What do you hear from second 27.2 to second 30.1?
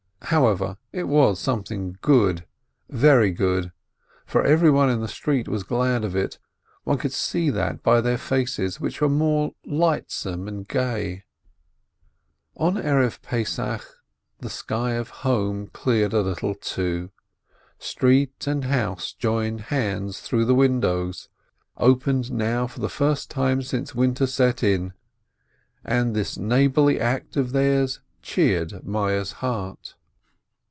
of theirs cheered Meyerl's heart.